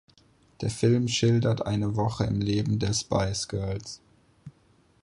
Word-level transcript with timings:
Der 0.61 0.71
Film 0.71 1.07
schildert 1.07 1.63
eine 1.67 1.95
Woche 1.95 2.23
im 2.23 2.41
Leben 2.41 2.79
der 2.79 2.91
Spice 2.91 3.47
Girls. 3.47 4.01